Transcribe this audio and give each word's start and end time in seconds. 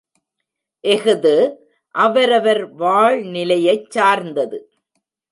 இஃது 0.83 1.33
அவரவர் 1.95 2.75
வாழ்நிலையைச் 2.75 3.89
சார்ந்தது. 3.89 4.59